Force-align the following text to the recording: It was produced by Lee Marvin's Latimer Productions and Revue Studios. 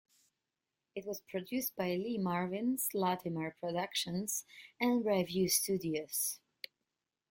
It 0.95 1.05
was 1.05 1.21
produced 1.21 1.75
by 1.75 1.89
Lee 1.91 2.17
Marvin's 2.17 2.89
Latimer 2.95 3.55
Productions 3.61 4.45
and 4.79 5.05
Revue 5.05 5.47
Studios. 5.47 6.39